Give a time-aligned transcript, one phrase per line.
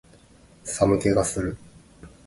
[0.63, 1.55] 寒気がする